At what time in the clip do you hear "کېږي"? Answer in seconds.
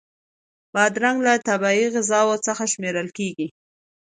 3.17-3.47